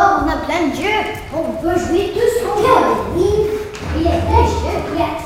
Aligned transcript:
on 0.00 0.28
a 0.28 0.36
plein 0.46 0.68
de 0.68 0.74
jeux, 0.74 1.20
on 1.34 1.52
peut 1.62 1.78
jouer 1.78 2.12
tous 2.14 2.46
ensemble. 2.46 2.96
Il 3.96 4.06
est 4.06 4.20
très. 4.20 5.19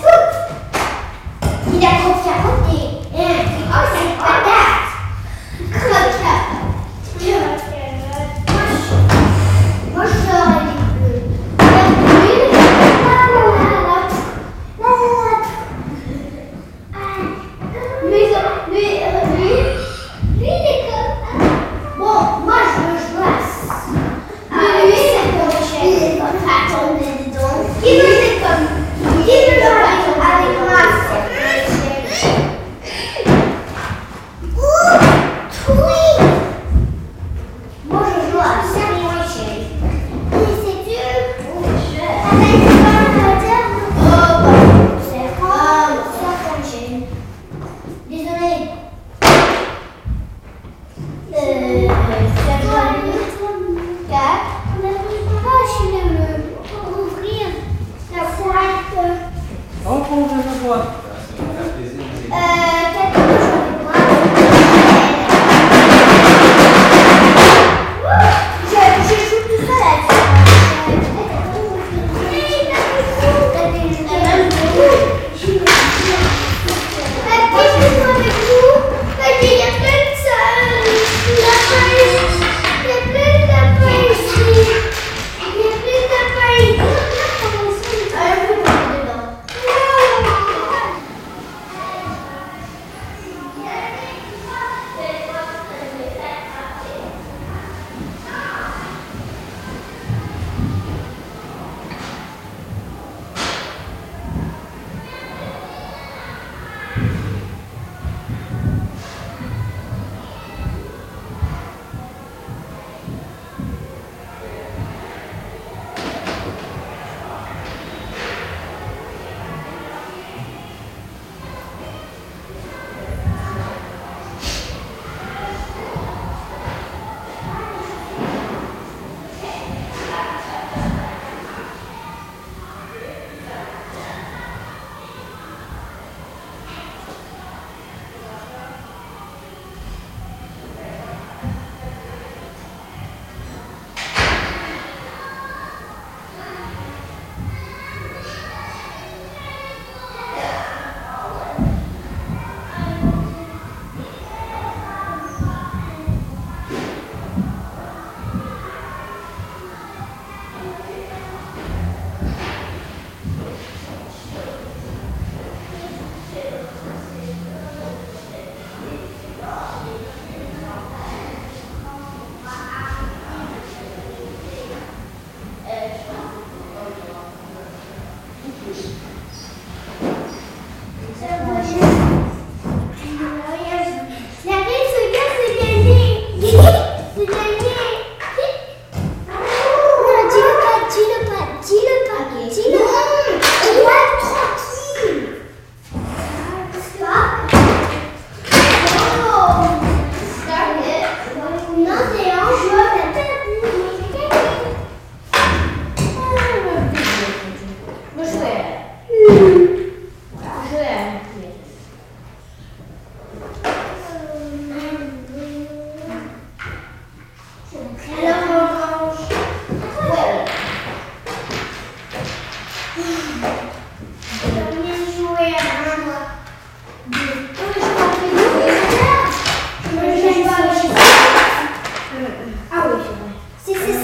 Ah, 232.71 232.89
né? 232.89 233.35
Sim, 233.65 233.75
sim, 233.75 233.93
sim. 233.93 234.04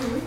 Mm 0.00 0.06
-hmm. 0.06 0.23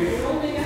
Não 0.00 0.59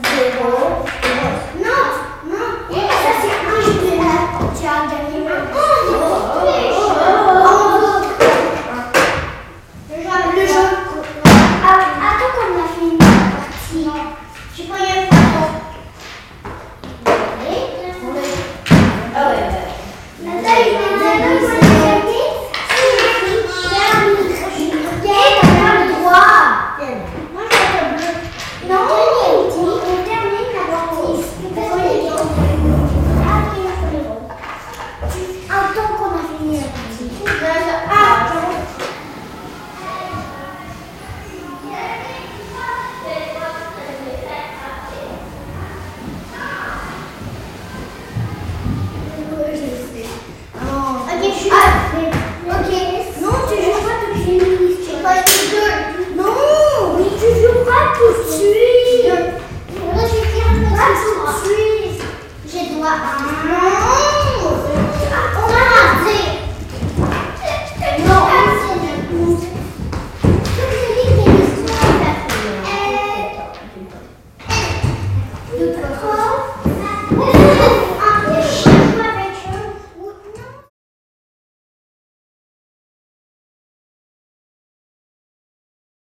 Zéro. 0.00 0.48
Non, 0.48 1.01